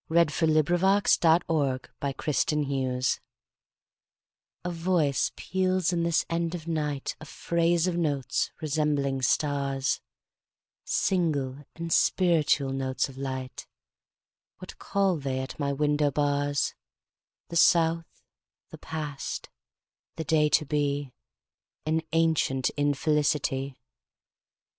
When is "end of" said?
6.27-6.65